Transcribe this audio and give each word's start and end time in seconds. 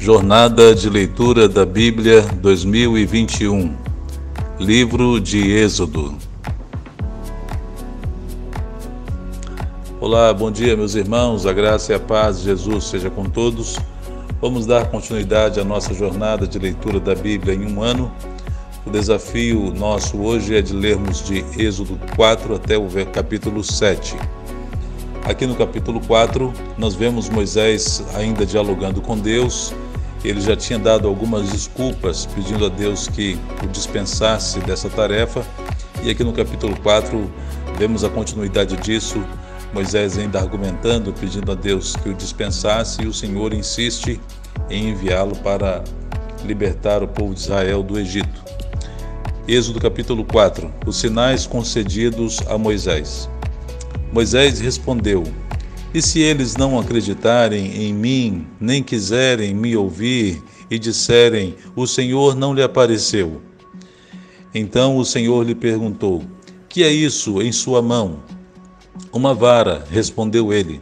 Jornada 0.00 0.74
de 0.76 0.88
Leitura 0.88 1.48
da 1.48 1.66
Bíblia 1.66 2.22
2021 2.40 3.76
Livro 4.58 5.20
de 5.20 5.50
Êxodo 5.50 6.16
Olá, 10.00 10.32
bom 10.32 10.52
dia, 10.52 10.76
meus 10.76 10.94
irmãos. 10.94 11.44
A 11.46 11.52
graça 11.52 11.92
e 11.92 11.94
a 11.96 11.98
paz 11.98 12.38
de 12.38 12.44
Jesus 12.44 12.84
seja 12.84 13.10
com 13.10 13.24
todos. 13.24 13.76
Vamos 14.40 14.66
dar 14.66 14.86
continuidade 14.86 15.58
à 15.58 15.64
nossa 15.64 15.92
jornada 15.92 16.46
de 16.46 16.60
leitura 16.60 17.00
da 17.00 17.16
Bíblia 17.16 17.54
em 17.54 17.66
um 17.66 17.82
ano. 17.82 18.10
O 18.86 18.90
desafio 18.90 19.74
nosso 19.74 20.16
hoje 20.18 20.56
é 20.56 20.62
de 20.62 20.74
lermos 20.74 21.24
de 21.24 21.44
Êxodo 21.58 21.98
4 22.14 22.54
até 22.54 22.78
o 22.78 22.86
capítulo 23.12 23.64
7. 23.64 24.16
Aqui 25.28 25.46
no 25.46 25.54
capítulo 25.54 26.00
4, 26.00 26.54
nós 26.78 26.94
vemos 26.94 27.28
Moisés 27.28 28.02
ainda 28.14 28.46
dialogando 28.46 29.02
com 29.02 29.14
Deus. 29.14 29.74
Ele 30.24 30.40
já 30.40 30.56
tinha 30.56 30.78
dado 30.78 31.06
algumas 31.06 31.50
desculpas, 31.50 32.24
pedindo 32.24 32.64
a 32.64 32.70
Deus 32.70 33.08
que 33.08 33.38
o 33.62 33.66
dispensasse 33.66 34.58
dessa 34.60 34.88
tarefa. 34.88 35.44
E 36.02 36.08
aqui 36.08 36.24
no 36.24 36.32
capítulo 36.32 36.74
4, 36.80 37.30
vemos 37.76 38.04
a 38.04 38.08
continuidade 38.08 38.74
disso. 38.78 39.22
Moisés 39.74 40.16
ainda 40.16 40.40
argumentando, 40.40 41.12
pedindo 41.12 41.52
a 41.52 41.54
Deus 41.54 41.94
que 41.94 42.08
o 42.08 42.14
dispensasse, 42.14 43.02
e 43.02 43.06
o 43.06 43.12
Senhor 43.12 43.52
insiste 43.52 44.18
em 44.70 44.88
enviá-lo 44.88 45.36
para 45.36 45.84
libertar 46.42 47.02
o 47.02 47.06
povo 47.06 47.34
de 47.34 47.40
Israel 47.40 47.82
do 47.82 47.98
Egito. 47.98 48.42
Êxodo 49.46 49.78
capítulo 49.78 50.24
4: 50.24 50.72
Os 50.86 50.96
sinais 50.96 51.46
concedidos 51.46 52.40
a 52.48 52.56
Moisés. 52.56 53.28
Moisés 54.12 54.58
respondeu: 54.60 55.24
E 55.92 56.00
se 56.00 56.20
eles 56.20 56.56
não 56.56 56.78
acreditarem 56.78 57.82
em 57.82 57.92
mim, 57.92 58.46
nem 58.60 58.82
quiserem 58.82 59.54
me 59.54 59.76
ouvir, 59.76 60.42
e 60.70 60.78
disserem: 60.78 61.54
O 61.76 61.86
Senhor 61.86 62.34
não 62.34 62.54
lhe 62.54 62.62
apareceu? 62.62 63.40
Então 64.54 64.96
o 64.96 65.04
Senhor 65.04 65.44
lhe 65.44 65.54
perguntou: 65.54 66.22
Que 66.68 66.82
é 66.82 66.90
isso 66.90 67.42
em 67.42 67.52
sua 67.52 67.82
mão? 67.82 68.22
Uma 69.12 69.34
vara, 69.34 69.84
respondeu 69.90 70.52
ele. 70.52 70.80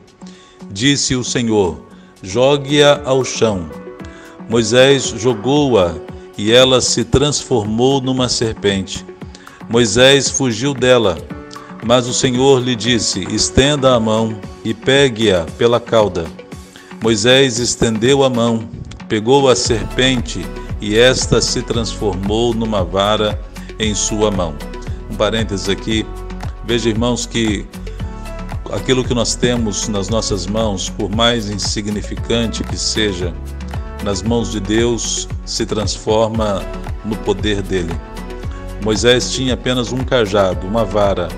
Disse 0.70 1.16
o 1.16 1.24
Senhor: 1.24 1.84
Jogue-a 2.22 3.02
ao 3.04 3.24
chão. 3.24 3.68
Moisés 4.48 5.14
jogou-a 5.18 5.96
e 6.38 6.52
ela 6.52 6.80
se 6.80 7.04
transformou 7.04 8.00
numa 8.00 8.28
serpente. 8.28 9.04
Moisés 9.68 10.30
fugiu 10.30 10.72
dela 10.72 11.18
mas 11.86 12.08
o 12.08 12.12
Senhor 12.12 12.60
lhe 12.60 12.74
disse: 12.74 13.20
Estenda 13.32 13.94
a 13.94 14.00
mão 14.00 14.36
e 14.64 14.74
pegue-a 14.74 15.44
pela 15.56 15.78
cauda. 15.78 16.26
Moisés 17.00 17.60
estendeu 17.60 18.24
a 18.24 18.28
mão, 18.28 18.68
pegou 19.08 19.48
a 19.48 19.54
serpente 19.54 20.44
e 20.80 20.98
esta 20.98 21.40
se 21.40 21.62
transformou 21.62 22.52
numa 22.52 22.82
vara 22.82 23.40
em 23.78 23.94
sua 23.94 24.30
mão. 24.30 24.54
Um 25.10 25.14
parênteses 25.14 25.68
aqui. 25.68 26.04
Veja, 26.64 26.88
irmãos, 26.88 27.24
que 27.24 27.64
aquilo 28.72 29.04
que 29.04 29.14
nós 29.14 29.36
temos 29.36 29.86
nas 29.86 30.08
nossas 30.08 30.46
mãos, 30.46 30.88
por 30.88 31.08
mais 31.08 31.48
insignificante 31.48 32.64
que 32.64 32.76
seja, 32.76 33.32
nas 34.02 34.22
mãos 34.22 34.50
de 34.50 34.58
Deus 34.58 35.28
se 35.44 35.64
transforma 35.64 36.64
no 37.04 37.14
poder 37.18 37.62
dele. 37.62 37.94
Moisés 38.82 39.32
tinha 39.32 39.54
apenas 39.54 39.92
um 39.92 39.98
cajado, 39.98 40.66
uma 40.66 40.84
vara, 40.84 41.28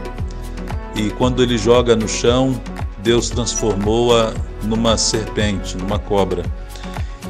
e 0.99 1.11
quando 1.11 1.43
ele 1.45 1.57
joga 1.57 1.95
no 1.95 2.09
chão, 2.09 2.61
Deus 3.05 3.31
transformou-a 3.31 4.35
numa 4.65 4.99
serpente, 4.99 5.77
numa 5.77 5.97
cobra. 5.97 6.43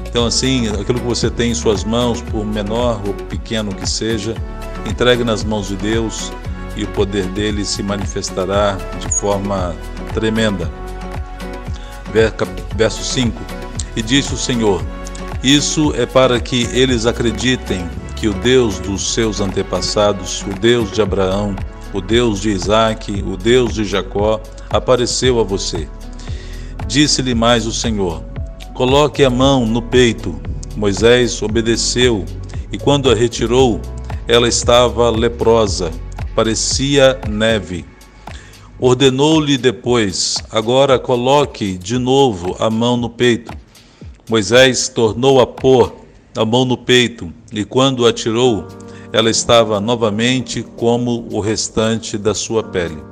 Então, 0.08 0.24
assim, 0.24 0.68
aquilo 0.68 0.98
que 0.98 1.06
você 1.06 1.30
tem 1.30 1.50
em 1.50 1.54
suas 1.54 1.84
mãos, 1.84 2.22
por 2.22 2.46
menor 2.46 3.02
ou 3.06 3.12
pequeno 3.12 3.74
que 3.74 3.86
seja, 3.86 4.34
entregue 4.88 5.22
nas 5.22 5.44
mãos 5.44 5.68
de 5.68 5.76
Deus 5.76 6.32
e 6.74 6.84
o 6.84 6.88
poder 6.88 7.26
dele 7.26 7.62
se 7.62 7.82
manifestará 7.82 8.78
de 8.98 9.12
forma 9.12 9.76
tremenda. 10.14 10.70
Verso 12.74 13.04
5: 13.04 13.38
E 13.94 14.00
disse 14.00 14.32
o 14.32 14.38
Senhor: 14.38 14.82
Isso 15.42 15.92
é 15.94 16.06
para 16.06 16.40
que 16.40 16.62
eles 16.72 17.04
acreditem 17.04 17.86
que 18.16 18.28
o 18.28 18.32
Deus 18.32 18.78
dos 18.78 19.12
seus 19.12 19.42
antepassados, 19.42 20.42
o 20.42 20.58
Deus 20.58 20.90
de 20.90 21.02
Abraão, 21.02 21.54
o 21.92 22.00
Deus 22.00 22.40
de 22.40 22.50
Isaac, 22.50 23.12
o 23.22 23.36
Deus 23.36 23.74
de 23.74 23.84
Jacó, 23.84 24.40
apareceu 24.70 25.40
a 25.40 25.42
você. 25.42 25.88
Disse-lhe 26.86 27.34
mais 27.34 27.66
o 27.66 27.72
Senhor: 27.72 28.22
Coloque 28.74 29.24
a 29.24 29.30
mão 29.30 29.66
no 29.66 29.82
peito. 29.82 30.40
Moisés 30.76 31.42
obedeceu, 31.42 32.24
e 32.70 32.78
quando 32.78 33.10
a 33.10 33.14
retirou, 33.14 33.80
ela 34.26 34.46
estava 34.46 35.10
leprosa, 35.10 35.90
parecia 36.34 37.18
neve. 37.28 37.84
Ordenou-lhe 38.78 39.58
depois: 39.58 40.36
Agora 40.50 40.98
coloque 40.98 41.76
de 41.76 41.98
novo 41.98 42.54
a 42.60 42.70
mão 42.70 42.96
no 42.96 43.10
peito. 43.10 43.52
Moisés 44.30 44.88
tornou 44.88 45.40
a 45.40 45.46
pôr 45.46 45.92
a 46.36 46.44
mão 46.44 46.64
no 46.64 46.76
peito, 46.76 47.32
e 47.52 47.64
quando 47.64 48.06
a 48.06 48.12
tirou, 48.12 48.68
ela 49.12 49.30
estava 49.30 49.80
novamente 49.80 50.62
como 50.76 51.26
o 51.32 51.40
restante 51.40 52.18
da 52.18 52.34
sua 52.34 52.62
pele. 52.62 53.02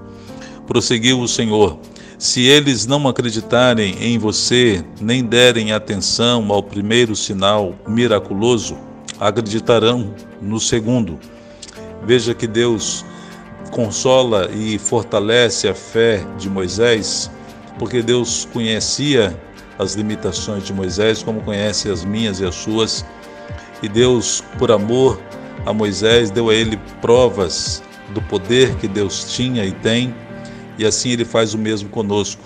Prosseguiu 0.67 1.21
o 1.21 1.29
Senhor: 1.29 1.79
Se 2.19 2.43
eles 2.43 2.87
não 2.87 3.09
acreditarem 3.09 3.97
em 4.01 4.19
você, 4.19 4.85
nem 5.01 5.25
derem 5.25 5.73
atenção 5.73 6.53
ao 6.53 6.63
primeiro 6.63 7.17
sinal 7.17 7.75
miraculoso, 7.87 8.77
acreditarão 9.19 10.15
no 10.41 10.61
segundo. 10.61 11.19
Veja 12.05 12.35
que 12.35 12.47
Deus 12.47 13.05
consola 13.71 14.51
e 14.53 14.79
fortalece 14.79 15.69
a 15.69 15.75
fé 15.75 16.25
de 16.39 16.49
Moisés, 16.49 17.31
porque 17.79 18.03
Deus 18.03 18.47
conhecia 18.53 19.39
as 19.79 19.95
limitações 19.95 20.65
de 20.65 20.73
Moisés, 20.73 21.23
como 21.23 21.43
conhece 21.43 21.91
as 21.91 22.05
minhas 22.05 22.41
e 22.41 22.45
as 22.45 22.55
suas, 22.55 23.05
e 23.83 23.89
Deus, 23.89 24.43
por 24.59 24.71
amor, 24.73 25.21
a 25.67 25.73
Moisés, 25.73 26.31
deu 26.31 26.49
a 26.49 26.55
ele 26.55 26.79
provas 27.03 27.83
do 28.15 28.23
poder 28.23 28.77
que 28.77 28.87
Deus 28.87 29.35
tinha 29.35 29.65
e 29.65 29.73
tem, 29.73 30.15
e 30.79 30.87
assim 30.87 31.11
ele 31.11 31.25
faz 31.25 31.53
o 31.53 31.59
mesmo 31.59 31.89
conosco. 31.89 32.43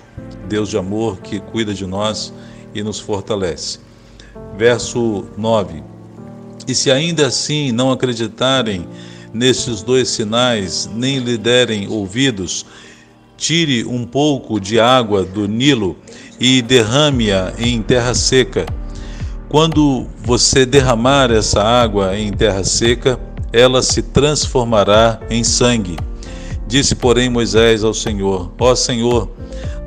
Deus 0.48 0.70
de 0.70 0.78
amor 0.78 1.20
que 1.20 1.38
cuida 1.38 1.74
de 1.74 1.86
nós 1.86 2.32
e 2.74 2.82
nos 2.82 2.98
fortalece. 2.98 3.78
Verso 4.56 5.26
9: 5.36 5.84
E 6.66 6.74
se 6.74 6.90
ainda 6.90 7.26
assim 7.26 7.70
não 7.70 7.92
acreditarem 7.92 8.88
nesses 9.32 9.82
dois 9.82 10.08
sinais, 10.08 10.90
nem 10.92 11.18
lhe 11.18 11.36
derem 11.36 11.88
ouvidos, 11.88 12.64
tire 13.36 13.84
um 13.84 14.04
pouco 14.04 14.58
de 14.58 14.80
água 14.80 15.24
do 15.24 15.46
Nilo 15.46 15.96
e 16.40 16.62
derrame-a 16.62 17.52
em 17.58 17.82
terra 17.82 18.14
seca 18.14 18.66
quando 19.50 20.06
você 20.24 20.64
derramar 20.64 21.32
essa 21.32 21.60
água 21.60 22.16
em 22.16 22.32
terra 22.32 22.62
seca, 22.62 23.18
ela 23.52 23.82
se 23.82 24.00
transformará 24.00 25.18
em 25.28 25.42
sangue. 25.42 25.98
Disse, 26.68 26.94
porém, 26.94 27.28
Moisés 27.28 27.82
ao 27.82 27.92
Senhor: 27.92 28.52
Ó 28.60 28.74
Senhor, 28.76 29.28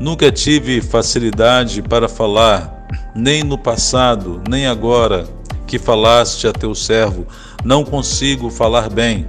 nunca 0.02 0.30
tive 0.30 0.82
facilidade 0.82 1.82
para 1.82 2.10
falar, 2.10 2.88
nem 3.16 3.42
no 3.42 3.58
passado, 3.58 4.42
nem 4.50 4.68
agora 4.68 5.26
que 5.66 5.80
falaste 5.80 6.46
a 6.46 6.52
teu 6.52 6.76
servo, 6.76 7.26
não 7.64 7.86
consigo 7.86 8.50
falar 8.50 8.90
bem. 8.90 9.26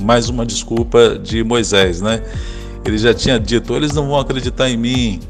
Mais 0.00 0.30
uma 0.30 0.46
desculpa 0.46 1.18
de 1.18 1.44
Moisés, 1.44 2.00
né? 2.00 2.22
Ele 2.86 2.96
já 2.96 3.12
tinha 3.12 3.38
dito: 3.38 3.74
eles 3.74 3.92
não 3.92 4.08
vão 4.08 4.18
acreditar 4.18 4.70
em 4.70 4.78
mim, 4.78 5.20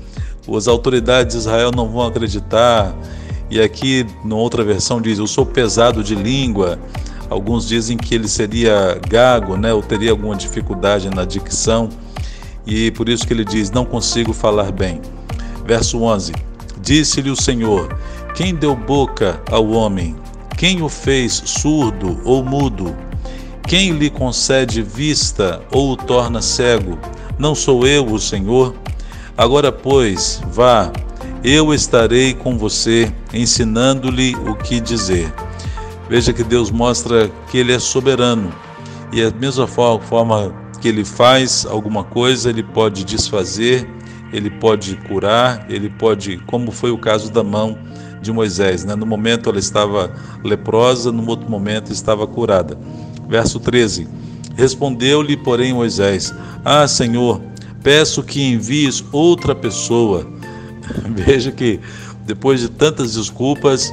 as 0.57 0.69
autoridades 0.69 1.35
de 1.35 1.41
Israel 1.41 1.73
não 1.75 1.89
vão 1.89 2.07
acreditar, 2.07 2.95
e 3.51 3.61
aqui, 3.61 4.07
numa 4.25 4.41
outra 4.41 4.63
versão, 4.63 5.01
diz: 5.01 5.19
Eu 5.19 5.27
sou 5.27 5.47
pesado 5.47 6.03
de 6.03 6.15
língua. 6.15 6.79
Alguns 7.31 7.69
dizem 7.69 7.97
que 7.97 8.15
ele 8.15 8.29
seria 8.29 8.99
gago, 9.07 9.57
né, 9.57 9.73
ou 9.73 9.83
teria 9.83 10.11
alguma 10.11 10.35
dificuldade 10.35 11.11
na 11.11 11.27
dicção, 11.27 11.91
e 12.67 12.91
por 12.93 13.09
isso 13.09 13.27
que 13.27 13.33
ele 13.33 13.45
diz: 13.45 13.71
Não 13.71 13.85
consigo 13.85 14.33
falar 14.33 14.71
bem. 14.73 15.01
Verso 15.67 16.03
11: 16.03 16.33
Disse-lhe 16.81 17.31
o 17.31 17.37
Senhor: 17.37 17.99
Quem 18.35 18.55
deu 18.55 18.75
boca 18.75 19.41
ao 19.51 19.69
homem? 19.71 20.17
Quem 20.57 20.83
o 20.83 20.89
fez 20.89 21.43
surdo 21.45 22.21
ou 22.25 22.45
mudo? 22.45 22.95
Quem 23.67 23.93
lhe 23.93 24.11
concede 24.11 24.83
vista 24.83 25.63
ou 25.71 25.93
o 25.93 25.97
torna 25.97 26.41
cego? 26.41 26.99
Não 27.39 27.55
sou 27.55 27.87
eu 27.87 28.07
o 28.07 28.19
Senhor? 28.19 28.75
Agora, 29.37 29.71
pois, 29.71 30.41
vá 30.51 30.91
eu 31.45 31.73
estarei 31.73 32.35
com 32.35 32.59
você, 32.59 33.13
ensinando-lhe 33.33 34.35
o 34.37 34.55
que 34.55 34.81
dizer. 34.81 35.33
Veja 36.09 36.33
que 36.33 36.43
Deus 36.43 36.71
mostra 36.71 37.31
que 37.51 37.59
Ele 37.59 37.73
é 37.73 37.79
soberano 37.79 38.53
e 39.13 39.23
a 39.23 39.31
mesma 39.31 39.67
forma 39.67 40.53
que 40.81 40.89
Ele 40.89 41.05
faz 41.05 41.67
alguma 41.67 42.05
coisa, 42.05 42.51
Ele 42.51 42.63
pode 42.63 43.05
desfazer, 43.05 43.89
Ele 44.33 44.51
pode 44.51 44.97
curar, 45.09 45.67
Ele 45.69 45.89
pode, 45.89 46.39
como 46.47 46.71
foi 46.71 46.91
o 46.91 46.99
caso 46.99 47.31
da 47.31 47.45
mão 47.45 47.79
de 48.21 48.33
Moisés. 48.33 48.85
Né? 48.85 48.95
No 48.95 49.07
momento 49.07 49.49
ela 49.49 49.59
estava 49.59 50.13
leprosa, 50.45 51.13
no 51.13 51.27
outro 51.29 51.49
momento 51.49 51.93
estava 51.93 52.27
curada. 52.27 52.79
Verso 53.29 53.61
13: 53.61 54.09
Respondeu-lhe, 54.57 55.37
porém, 55.37 55.73
Moisés: 55.73 56.35
Ah, 56.65 56.89
Senhor, 56.89 57.41
peço 57.83 58.23
que 58.23 58.43
envies 58.43 59.05
outra 59.13 59.55
pessoa. 59.55 60.38
Veja 61.11 61.51
que 61.53 61.81
depois 62.25 62.61
de 62.61 62.69
tantas 62.69 63.15
desculpas 63.15 63.93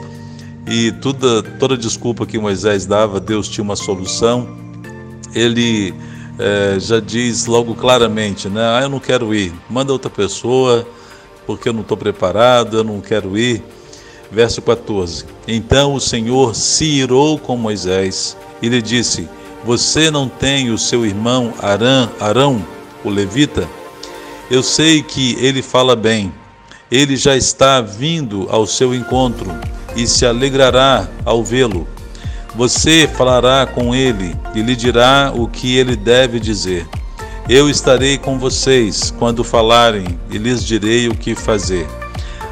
e 0.68 0.92
toda, 0.94 1.44
toda 1.44 1.78
desculpa 1.78 2.26
que 2.26 2.40
Moisés 2.40 2.86
dava, 2.86 3.20
Deus 3.20 3.48
tinha 3.48 3.64
uma 3.64 3.76
solução. 3.76 4.48
Ele 5.34 5.94
é, 6.40 6.78
já 6.80 7.00
diz 7.00 7.46
logo 7.46 7.76
claramente, 7.76 8.50
né? 8.50 8.62
Ah, 8.62 8.82
eu 8.84 8.90
não 8.90 9.00
quero 9.00 9.34
ir, 9.34 9.54
manda 9.70 9.94
outra 9.94 10.10
pessoa, 10.10 10.88
porque 11.46 11.70
eu 11.70 11.74
não 11.74 11.82
estou 11.82 11.96
preparado, 11.96 12.78
eu 12.78 12.84
não 12.84 13.00
quero 13.00 13.38
ir. 13.38 13.64
Verso 14.32 14.62
14: 14.62 15.26
Então 15.48 15.94
o 15.94 16.00
Senhor 16.02 16.56
se 16.56 16.86
irou 16.86 17.38
com 17.38 17.56
Moisés 17.56 18.36
e 18.62 18.68
lhe 18.68 18.82
disse: 18.82 19.30
Você 19.64 20.10
não 20.10 20.28
tem 20.28 20.72
o 20.72 20.78
seu 20.78 21.06
irmão 21.06 21.54
Arão, 21.62 22.10
Arão, 22.20 22.66
o 23.04 23.10
levita? 23.10 23.68
Eu 24.50 24.62
sei 24.62 25.02
que 25.02 25.38
ele 25.40 25.62
fala 25.62 25.96
bem. 25.96 26.34
Ele 26.92 27.16
já 27.16 27.36
está 27.36 27.82
vindo 27.82 28.48
ao 28.50 28.68
seu 28.68 28.94
encontro 28.94 29.52
e 29.96 30.06
se 30.08 30.26
alegrará 30.26 31.08
ao 31.26 31.44
vê-lo. 31.44 31.88
Você 32.56 33.10
falará 33.12 33.66
com 33.66 33.94
ele 33.94 34.36
e 34.54 34.62
lhe 34.62 34.76
dirá 34.76 35.32
o 35.36 35.48
que 35.48 35.76
ele 35.76 35.96
deve 35.96 36.40
dizer. 36.40 36.88
Eu 37.50 37.70
estarei 37.70 38.18
com 38.18 38.40
vocês 38.40 39.14
quando 39.20 39.44
falarem 39.44 40.20
e 40.32 40.38
lhes 40.38 40.64
direi 40.64 41.08
o 41.08 41.16
que 41.16 41.36
fazer. 41.36 41.88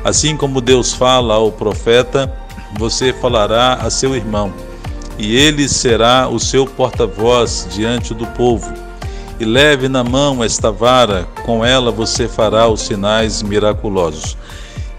Assim 0.03 0.35
como 0.35 0.61
Deus 0.61 0.93
fala 0.93 1.35
ao 1.35 1.51
profeta, 1.51 2.31
você 2.77 3.13
falará 3.13 3.75
a 3.75 3.89
seu 3.89 4.15
irmão, 4.15 4.53
e 5.17 5.35
ele 5.35 5.69
será 5.69 6.27
o 6.27 6.39
seu 6.39 6.65
porta-voz 6.65 7.67
diante 7.71 8.13
do 8.13 8.27
povo. 8.27 8.71
E 9.39 9.45
leve 9.45 9.87
na 9.87 10.03
mão 10.03 10.43
esta 10.43 10.71
vara, 10.71 11.27
com 11.45 11.63
ela 11.63 11.91
você 11.91 12.27
fará 12.27 12.67
os 12.67 12.81
sinais 12.81 13.41
miraculosos. 13.43 14.37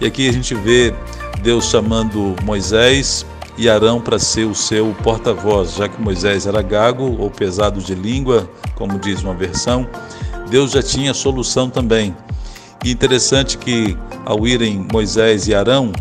E 0.01 0.07
aqui 0.07 0.29
a 0.29 0.33
gente 0.33 0.55
vê 0.55 0.95
Deus 1.43 1.67
chamando 1.67 2.35
Moisés 2.43 3.27
e 3.57 3.69
Arão 3.69 4.01
para 4.01 4.19
ser 4.19 4.47
o 4.47 4.55
seu 4.55 4.95
porta-voz, 5.03 5.77
já 5.77 5.89
que 5.89 6.01
Moisés 6.01 6.47
era 6.47 6.61
gago 6.63 7.17
ou 7.19 7.31
pesado 7.31 7.81
de 7.81 7.95
língua, 7.95 8.49
como 8.75 8.99
diz 8.99 9.23
uma 9.23 9.35
versão, 9.35 9.89
Deus 10.51 10.73
já 10.73 10.83
tinha 10.83 11.15
solução 11.15 11.71
também. 11.71 12.15
E 12.85 12.91
interessante 12.91 13.57
que 13.57 13.97
ao 14.25 14.47
irem 14.47 14.87
Moisés 14.93 15.49
e 15.49 15.55
Arão, 15.55 15.93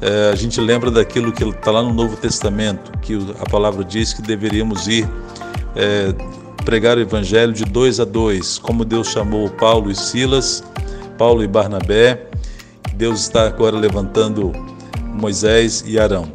é, 0.00 0.30
a 0.32 0.34
gente 0.34 0.60
lembra 0.60 0.90
daquilo 0.90 1.32
que 1.32 1.44
está 1.44 1.70
lá 1.70 1.82
no 1.82 1.92
Novo 1.92 2.16
Testamento, 2.16 2.92
que 3.00 3.18
a 3.40 3.48
palavra 3.48 3.84
diz 3.84 4.12
que 4.12 4.22
deveríamos 4.22 4.86
ir 4.88 5.08
é, 5.76 6.14
pregar 6.68 6.98
o 6.98 7.00
Evangelho 7.00 7.54
de 7.54 7.64
dois 7.64 7.98
a 7.98 8.04
dois, 8.04 8.58
como 8.58 8.84
Deus 8.84 9.08
chamou 9.08 9.48
Paulo 9.48 9.90
e 9.90 9.94
Silas, 9.94 10.62
Paulo 11.16 11.42
e 11.42 11.46
Barnabé. 11.46 12.26
Deus 12.94 13.20
está 13.20 13.46
agora 13.46 13.74
levantando 13.74 14.52
Moisés 15.14 15.82
e 15.86 15.98
Arão. 15.98 16.30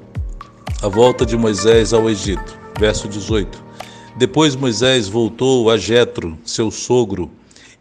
A 0.82 0.88
volta 0.88 1.24
de 1.24 1.38
Moisés 1.38 1.94
ao 1.94 2.10
Egito, 2.10 2.58
verso 2.80 3.08
18. 3.08 3.64
Depois 4.18 4.56
Moisés 4.56 5.08
voltou 5.08 5.70
a 5.70 5.78
Jetro, 5.78 6.36
seu 6.44 6.72
sogro, 6.72 7.30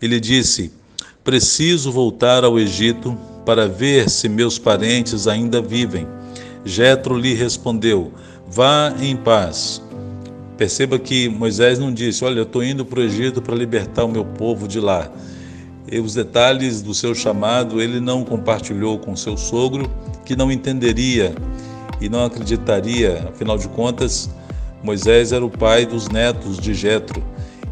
e 0.02 0.06
lhe 0.06 0.20
disse: 0.20 0.70
Preciso 1.24 1.90
voltar 1.90 2.44
ao 2.44 2.58
Egito 2.58 3.16
para 3.46 3.66
ver 3.66 4.10
se 4.10 4.28
meus 4.28 4.58
parentes 4.58 5.26
ainda 5.26 5.62
vivem. 5.62 6.06
Jetro 6.66 7.16
lhe 7.16 7.32
respondeu: 7.32 8.12
Vá 8.46 8.92
em 9.00 9.16
paz. 9.16 9.80
Perceba 10.56 10.98
que 10.98 11.28
Moisés 11.28 11.78
não 11.78 11.92
disse: 11.92 12.24
Olha, 12.24 12.38
eu 12.38 12.44
estou 12.44 12.62
indo 12.62 12.84
para 12.84 13.00
o 13.00 13.02
Egito 13.02 13.40
para 13.40 13.54
libertar 13.54 14.04
o 14.04 14.08
meu 14.08 14.24
povo 14.24 14.68
de 14.68 14.80
lá. 14.80 15.10
E 15.90 15.98
os 15.98 16.14
detalhes 16.14 16.80
do 16.80 16.94
seu 16.94 17.14
chamado 17.14 17.80
ele 17.80 18.00
não 18.00 18.24
compartilhou 18.24 18.98
com 18.98 19.16
seu 19.16 19.36
sogro, 19.36 19.90
que 20.24 20.36
não 20.36 20.50
entenderia 20.50 21.34
e 22.00 22.08
não 22.08 22.24
acreditaria, 22.24 23.28
afinal 23.28 23.56
de 23.56 23.68
contas, 23.68 24.30
Moisés 24.82 25.32
era 25.32 25.44
o 25.44 25.50
pai 25.50 25.86
dos 25.86 26.08
netos 26.08 26.58
de 26.58 26.74
Jetro, 26.74 27.22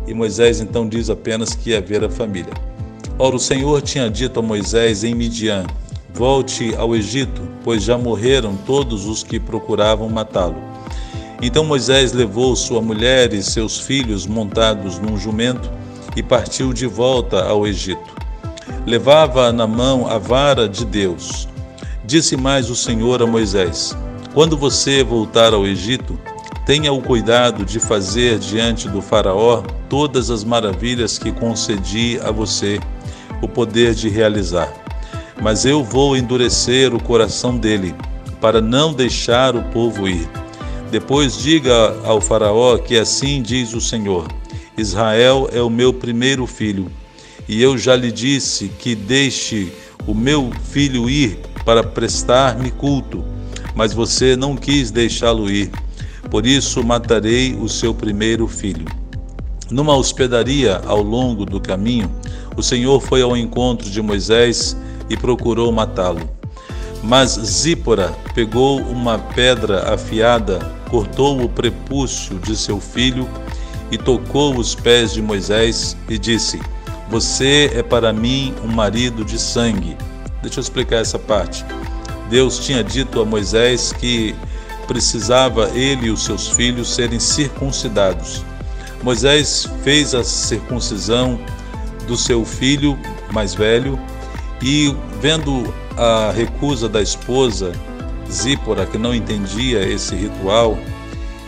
e 0.06 0.14
Moisés 0.14 0.60
então 0.60 0.88
diz 0.88 1.10
apenas 1.10 1.54
que 1.54 1.70
ia 1.70 1.80
ver 1.80 2.04
a 2.04 2.10
família. 2.10 2.52
Ora, 3.18 3.36
o 3.36 3.40
Senhor 3.40 3.82
tinha 3.82 4.08
dito 4.08 4.38
a 4.38 4.42
Moisés 4.42 5.02
em 5.02 5.14
Midian: 5.14 5.66
Volte 6.14 6.74
ao 6.76 6.94
Egito, 6.94 7.42
pois 7.64 7.82
já 7.82 7.98
morreram 7.98 8.56
todos 8.64 9.06
os 9.06 9.22
que 9.22 9.40
procuravam 9.40 10.08
matá-lo. 10.08 10.69
Então 11.42 11.64
Moisés 11.64 12.12
levou 12.12 12.54
sua 12.54 12.82
mulher 12.82 13.32
e 13.32 13.42
seus 13.42 13.78
filhos 13.78 14.26
montados 14.26 14.98
num 14.98 15.16
jumento 15.16 15.70
e 16.14 16.22
partiu 16.22 16.72
de 16.72 16.86
volta 16.86 17.44
ao 17.44 17.66
Egito. 17.66 18.14
Levava 18.86 19.50
na 19.52 19.66
mão 19.66 20.06
a 20.06 20.18
vara 20.18 20.68
de 20.68 20.84
Deus. 20.84 21.48
Disse 22.04 22.36
mais 22.36 22.68
o 22.68 22.76
Senhor 22.76 23.22
a 23.22 23.26
Moisés: 23.26 23.96
Quando 24.34 24.56
você 24.56 25.02
voltar 25.02 25.54
ao 25.54 25.66
Egito, 25.66 26.18
tenha 26.66 26.92
o 26.92 27.00
cuidado 27.00 27.64
de 27.64 27.80
fazer 27.80 28.38
diante 28.38 28.88
do 28.88 29.00
Faraó 29.00 29.62
todas 29.88 30.30
as 30.30 30.44
maravilhas 30.44 31.18
que 31.18 31.32
concedi 31.32 32.20
a 32.22 32.30
você 32.30 32.78
o 33.42 33.48
poder 33.48 33.94
de 33.94 34.08
realizar. 34.08 34.72
Mas 35.40 35.64
eu 35.64 35.82
vou 35.82 36.16
endurecer 36.16 36.94
o 36.94 37.02
coração 37.02 37.56
dele, 37.56 37.94
para 38.40 38.60
não 38.60 38.92
deixar 38.92 39.56
o 39.56 39.62
povo 39.64 40.06
ir. 40.06 40.28
Depois 40.90 41.38
diga 41.38 41.96
ao 42.04 42.20
Faraó 42.20 42.76
que 42.76 42.98
assim 42.98 43.40
diz 43.42 43.74
o 43.74 43.80
Senhor: 43.80 44.26
Israel 44.76 45.48
é 45.52 45.62
o 45.62 45.70
meu 45.70 45.92
primeiro 45.92 46.46
filho, 46.46 46.90
e 47.48 47.62
eu 47.62 47.78
já 47.78 47.94
lhe 47.94 48.10
disse 48.10 48.68
que 48.68 48.94
deixe 48.94 49.72
o 50.06 50.14
meu 50.14 50.50
filho 50.64 51.08
ir 51.08 51.38
para 51.64 51.84
prestar-me 51.84 52.70
culto, 52.70 53.24
mas 53.74 53.92
você 53.92 54.34
não 54.34 54.56
quis 54.56 54.90
deixá-lo 54.90 55.50
ir. 55.50 55.70
Por 56.28 56.44
isso 56.44 56.82
matarei 56.84 57.54
o 57.54 57.68
seu 57.68 57.94
primeiro 57.94 58.48
filho. 58.48 58.86
Numa 59.70 59.96
hospedaria 59.96 60.80
ao 60.84 61.02
longo 61.02 61.46
do 61.46 61.60
caminho, 61.60 62.10
o 62.56 62.62
Senhor 62.62 63.00
foi 63.00 63.22
ao 63.22 63.36
encontro 63.36 63.88
de 63.88 64.02
Moisés 64.02 64.76
e 65.08 65.16
procurou 65.16 65.70
matá-lo. 65.70 66.28
Mas 67.02 67.30
Zípora 67.30 68.12
pegou 68.34 68.80
uma 68.80 69.18
pedra 69.18 69.94
afiada, 69.94 70.79
cortou 70.90 71.42
o 71.42 71.48
prepúcio 71.48 72.38
de 72.40 72.56
seu 72.56 72.80
filho 72.80 73.28
e 73.90 73.96
tocou 73.96 74.56
os 74.56 74.74
pés 74.74 75.12
de 75.12 75.22
Moisés 75.22 75.96
e 76.08 76.18
disse: 76.18 76.60
Você 77.08 77.70
é 77.74 77.82
para 77.82 78.12
mim 78.12 78.54
um 78.64 78.68
marido 78.68 79.24
de 79.24 79.38
sangue. 79.38 79.96
Deixa 80.42 80.58
eu 80.58 80.62
explicar 80.62 80.96
essa 80.96 81.18
parte. 81.18 81.64
Deus 82.28 82.58
tinha 82.58 82.82
dito 82.84 83.20
a 83.20 83.24
Moisés 83.24 83.92
que 83.92 84.34
precisava 84.86 85.70
ele 85.70 86.08
e 86.08 86.10
os 86.10 86.24
seus 86.24 86.48
filhos 86.48 86.92
serem 86.92 87.20
circuncidados. 87.20 88.44
Moisés 89.02 89.68
fez 89.82 90.14
a 90.14 90.22
circuncisão 90.22 91.38
do 92.06 92.16
seu 92.16 92.44
filho 92.44 92.98
mais 93.32 93.54
velho 93.54 93.98
e, 94.62 94.94
vendo 95.20 95.72
a 95.96 96.32
recusa 96.32 96.88
da 96.88 97.00
esposa 97.00 97.72
Zípora, 98.30 98.86
que 98.86 98.96
não 98.96 99.14
entendia 99.14 99.80
esse 99.86 100.14
ritual, 100.14 100.78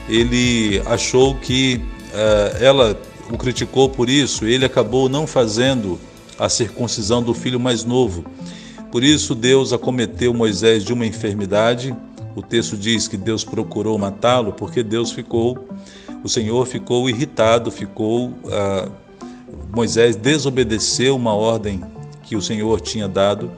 ele 0.08 0.82
achou 0.86 1.34
que 1.36 1.80
uh, 2.12 2.62
ela 2.62 3.00
o 3.30 3.38
criticou 3.38 3.88
por 3.88 4.10
isso, 4.10 4.44
ele 4.44 4.64
acabou 4.64 5.08
não 5.08 5.26
fazendo 5.26 5.98
a 6.38 6.48
circuncisão 6.48 7.22
do 7.22 7.32
filho 7.32 7.58
mais 7.58 7.84
novo. 7.84 8.24
Por 8.90 9.02
isso, 9.02 9.34
Deus 9.34 9.72
acometeu 9.72 10.34
Moisés 10.34 10.84
de 10.84 10.92
uma 10.92 11.06
enfermidade. 11.06 11.96
O 12.36 12.42
texto 12.42 12.76
diz 12.76 13.08
que 13.08 13.16
Deus 13.16 13.42
procurou 13.42 13.96
matá-lo, 13.96 14.52
porque 14.52 14.82
Deus 14.82 15.12
ficou, 15.12 15.66
o 16.22 16.28
Senhor 16.28 16.66
ficou 16.66 17.08
irritado, 17.08 17.70
ficou. 17.70 18.28
Uh, 18.28 18.92
Moisés 19.74 20.14
desobedeceu 20.14 21.16
uma 21.16 21.34
ordem 21.34 21.82
que 22.22 22.36
o 22.36 22.42
Senhor 22.42 22.80
tinha 22.80 23.08
dado. 23.08 23.50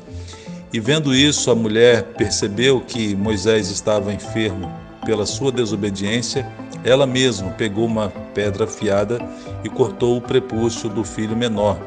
E 0.75 0.81
vendo 0.81 1.15
isso, 1.15 1.53
a 1.53 1.55
mulher 1.55 2.03
percebeu 2.19 2.81
que 2.81 3.15
Moisés 3.15 3.71
estava 3.71 4.13
enfermo 4.13 4.69
pela 5.07 5.25
sua 5.25 5.53
desobediência. 5.53 6.45
Ela 6.83 7.07
mesma 7.07 7.53
pegou 7.53 7.87
uma 7.87 8.09
pedra 8.35 8.65
afiada 8.65 9.21
e 9.63 9.69
cortou 9.69 10.17
o 10.17 10.21
prepúcio 10.21 10.89
do 10.89 11.05
filho 11.05 11.37
menor. 11.37 11.79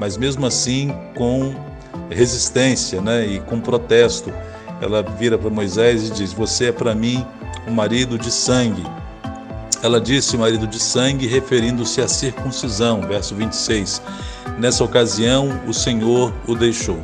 Mas 0.00 0.16
mesmo 0.16 0.44
assim, 0.44 0.92
com 1.14 1.54
resistência 2.10 3.00
né, 3.00 3.24
e 3.24 3.38
com 3.38 3.60
protesto, 3.60 4.32
ela 4.80 5.04
vira 5.04 5.38
para 5.38 5.48
Moisés 5.48 6.08
e 6.08 6.12
diz: 6.12 6.32
Você 6.32 6.70
é 6.70 6.72
para 6.72 6.96
mim 6.96 7.24
um 7.64 7.70
marido 7.70 8.18
de 8.18 8.32
sangue. 8.32 8.82
Ela 9.84 10.00
disse 10.00 10.36
marido 10.36 10.66
de 10.66 10.80
sangue, 10.80 11.28
referindo-se 11.28 12.00
à 12.00 12.08
circuncisão, 12.08 13.02
verso 13.02 13.36
26. 13.36 14.02
Nessa 14.58 14.82
ocasião, 14.82 15.60
o 15.68 15.72
Senhor 15.72 16.34
o 16.48 16.56
deixou. 16.56 16.98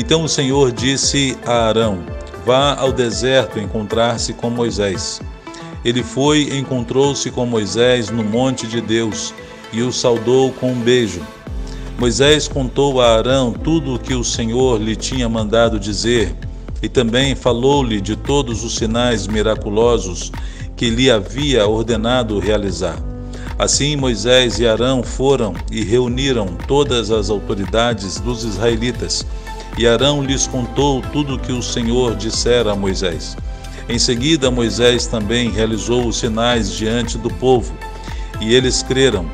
Então 0.00 0.24
o 0.24 0.28
Senhor 0.30 0.72
disse 0.72 1.36
a 1.44 1.68
Arão: 1.68 1.98
Vá 2.46 2.74
ao 2.74 2.90
deserto 2.90 3.60
encontrar-se 3.60 4.32
com 4.32 4.48
Moisés. 4.48 5.20
Ele 5.84 6.02
foi 6.02 6.44
e 6.44 6.58
encontrou-se 6.58 7.30
com 7.30 7.44
Moisés 7.44 8.08
no 8.08 8.24
monte 8.24 8.66
de 8.66 8.80
Deus 8.80 9.34
e 9.70 9.82
o 9.82 9.92
saudou 9.92 10.52
com 10.52 10.72
um 10.72 10.80
beijo. 10.80 11.20
Moisés 11.98 12.48
contou 12.48 12.98
a 12.98 13.14
Arão 13.14 13.52
tudo 13.52 13.96
o 13.96 13.98
que 13.98 14.14
o 14.14 14.24
Senhor 14.24 14.80
lhe 14.80 14.96
tinha 14.96 15.28
mandado 15.28 15.78
dizer 15.78 16.34
e 16.82 16.88
também 16.88 17.34
falou-lhe 17.34 18.00
de 18.00 18.16
todos 18.16 18.64
os 18.64 18.76
sinais 18.76 19.26
miraculosos 19.26 20.32
que 20.76 20.88
lhe 20.88 21.10
havia 21.10 21.68
ordenado 21.68 22.38
realizar. 22.38 22.96
Assim 23.58 23.96
Moisés 23.96 24.58
e 24.58 24.66
Arão 24.66 25.02
foram 25.02 25.54
e 25.70 25.84
reuniram 25.84 26.46
todas 26.66 27.10
as 27.10 27.28
autoridades 27.28 28.18
dos 28.18 28.44
israelitas, 28.44 29.26
e 29.78 29.86
Arão 29.86 30.22
lhes 30.22 30.46
contou 30.46 31.00
tudo 31.12 31.34
o 31.34 31.38
que 31.38 31.52
o 31.52 31.62
Senhor 31.62 32.14
dissera 32.14 32.72
a 32.72 32.76
Moisés. 32.76 33.36
Em 33.88 33.98
seguida, 33.98 34.50
Moisés 34.50 35.06
também 35.06 35.50
realizou 35.50 36.06
os 36.06 36.18
sinais 36.18 36.72
diante 36.72 37.18
do 37.18 37.28
povo, 37.28 37.74
e 38.40 38.54
eles 38.54 38.82
creram. 38.82 39.28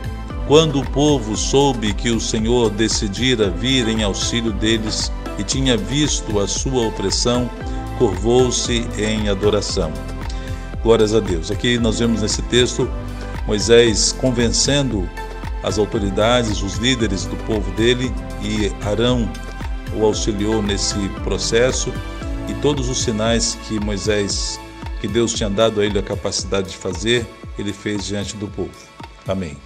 Quando 0.46 0.80
o 0.80 0.90
povo 0.90 1.36
soube 1.36 1.92
que 1.92 2.10
o 2.10 2.20
Senhor 2.20 2.70
decidira 2.70 3.50
vir 3.50 3.88
em 3.88 4.02
auxílio 4.02 4.52
deles 4.52 5.10
e 5.38 5.42
tinha 5.42 5.76
visto 5.76 6.38
a 6.38 6.46
sua 6.46 6.86
opressão, 6.86 7.50
curvou-se 7.98 8.86
em 8.96 9.28
adoração. 9.28 9.92
Glórias 10.82 11.14
a 11.14 11.20
Deus. 11.20 11.50
Aqui 11.50 11.78
nós 11.78 11.98
vemos 11.98 12.22
nesse 12.22 12.42
texto 12.42 12.88
Moisés 13.46 14.12
convencendo 14.12 15.08
as 15.62 15.78
autoridades, 15.78 16.62
os 16.62 16.76
líderes 16.76 17.24
do 17.24 17.36
povo 17.44 17.70
dele, 17.72 18.12
e 18.40 18.72
Arão 18.86 19.28
o 19.94 20.04
auxiliou 20.04 20.62
nesse 20.62 21.08
processo, 21.24 21.92
e 22.48 22.54
todos 22.54 22.88
os 22.88 23.02
sinais 23.02 23.58
que 23.66 23.78
Moisés, 23.80 24.60
que 25.00 25.08
Deus 25.08 25.32
tinha 25.32 25.50
dado 25.50 25.80
a 25.80 25.86
ele 25.86 25.98
a 25.98 26.02
capacidade 26.02 26.70
de 26.70 26.76
fazer, 26.76 27.26
ele 27.58 27.72
fez 27.72 28.04
diante 28.04 28.36
do 28.36 28.46
povo. 28.48 28.70
Amém. 29.26 29.56